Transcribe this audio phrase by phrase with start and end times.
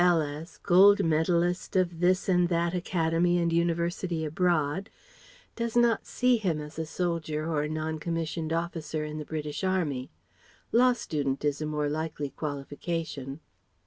[0.01, 4.89] S., F.L.S., Gold Medallist of this and that Academy and University abroad
[5.55, 9.63] does not "see" him as a soldier or a non commissioned officer in the British
[9.63, 10.09] Army:
[10.71, 13.41] law student is a more likely qualification.